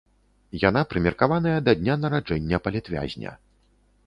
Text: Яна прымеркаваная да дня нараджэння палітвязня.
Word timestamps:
Яна 0.61 0.81
прымеркаваная 0.93 1.53
да 1.67 1.75
дня 1.83 1.99
нараджэння 2.03 2.57
палітвязня. 2.71 3.37